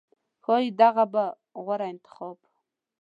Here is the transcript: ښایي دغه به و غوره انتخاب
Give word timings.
ښایي 0.43 0.69
دغه 0.81 1.03
به 1.13 1.25
و 1.55 1.57
غوره 1.65 1.87
انتخاب 1.93 2.37